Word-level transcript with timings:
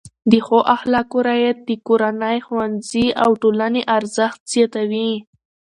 د 0.31 0.33
ښو 0.45 0.59
اخلاقو 0.75 1.17
رعایت 1.29 1.57
د 1.63 1.71
کورنۍ، 1.87 2.37
ښوونځي 2.45 3.05
او 3.23 3.29
ټولنې 3.41 3.81
ارزښت 3.97 4.39
زیاتوي. 4.51 5.11